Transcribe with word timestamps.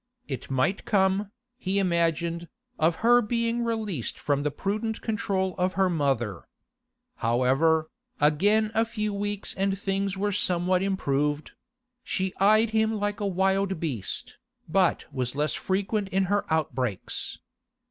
It 0.27 0.49
might 0.49 0.83
come, 0.83 1.29
he 1.59 1.77
imagined, 1.77 2.47
of 2.79 2.95
her 3.05 3.21
being 3.21 3.63
released 3.63 4.17
from 4.17 4.41
the 4.41 4.49
prudent 4.49 4.99
control 5.01 5.53
of 5.59 5.73
her 5.73 5.91
mother. 5.91 6.47
However, 7.17 7.87
again 8.19 8.71
a 8.73 8.83
few 8.83 9.13
weeks 9.13 9.53
and 9.53 9.77
things 9.77 10.17
were 10.17 10.31
somewhat 10.31 10.81
improved; 10.81 11.51
she 12.03 12.33
eyed 12.39 12.71
him 12.71 12.93
like 12.93 13.19
a 13.19 13.27
wild 13.27 13.79
beast, 13.79 14.39
but 14.67 15.05
was 15.13 15.35
less 15.35 15.53
frequent 15.53 16.09
in 16.09 16.23
her 16.33 16.51
outbreaks. 16.51 17.37